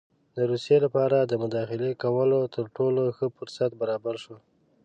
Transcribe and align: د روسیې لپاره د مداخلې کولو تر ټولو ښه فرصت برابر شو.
د 0.35 0.37
روسیې 0.51 0.77
لپاره 0.85 1.17
د 1.21 1.33
مداخلې 1.43 1.89
کولو 2.03 2.39
تر 2.55 2.65
ټولو 2.75 3.01
ښه 3.15 3.27
فرصت 3.37 3.71
برابر 3.81 4.15
شو. 4.23 4.35